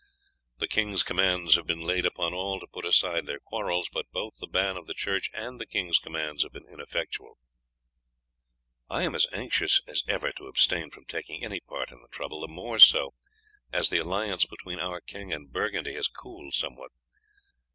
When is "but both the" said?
3.93-4.47